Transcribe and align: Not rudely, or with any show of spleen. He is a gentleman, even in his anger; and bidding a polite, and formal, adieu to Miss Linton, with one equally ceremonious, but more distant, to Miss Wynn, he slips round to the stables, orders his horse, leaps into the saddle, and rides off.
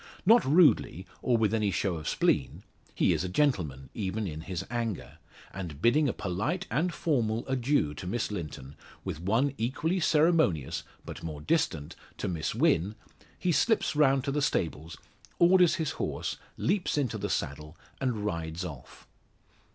Not 0.25 0.43
rudely, 0.43 1.05
or 1.21 1.37
with 1.37 1.53
any 1.53 1.69
show 1.69 1.93
of 1.93 2.09
spleen. 2.09 2.63
He 2.95 3.13
is 3.13 3.23
a 3.23 3.29
gentleman, 3.29 3.91
even 3.93 4.25
in 4.25 4.41
his 4.41 4.65
anger; 4.71 5.19
and 5.53 5.79
bidding 5.79 6.09
a 6.09 6.11
polite, 6.11 6.65
and 6.71 6.91
formal, 6.91 7.47
adieu 7.47 7.93
to 7.93 8.07
Miss 8.07 8.31
Linton, 8.31 8.75
with 9.05 9.19
one 9.21 9.53
equally 9.59 9.99
ceremonious, 9.99 10.81
but 11.05 11.21
more 11.21 11.39
distant, 11.41 11.95
to 12.17 12.27
Miss 12.27 12.55
Wynn, 12.55 12.95
he 13.37 13.51
slips 13.51 13.95
round 13.95 14.23
to 14.23 14.31
the 14.31 14.41
stables, 14.41 14.97
orders 15.37 15.75
his 15.75 15.91
horse, 15.91 16.37
leaps 16.57 16.97
into 16.97 17.19
the 17.19 17.29
saddle, 17.29 17.77
and 17.99 18.25
rides 18.25 18.65
off. 18.65 19.05